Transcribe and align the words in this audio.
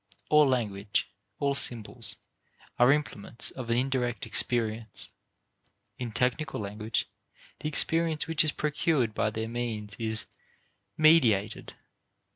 All 0.31 0.47
language, 0.47 1.11
all 1.37 1.53
symbols, 1.53 2.15
are 2.79 2.91
implements 2.91 3.51
of 3.51 3.69
an 3.69 3.77
indirect 3.77 4.25
experience; 4.25 5.09
in 5.99 6.11
technical 6.11 6.59
language 6.59 7.07
the 7.59 7.67
experience 7.69 8.25
which 8.25 8.43
is 8.43 8.51
procured 8.51 9.13
by 9.13 9.29
their 9.29 9.47
means 9.47 9.95
is 9.99 10.25
"mediated." 10.97 11.75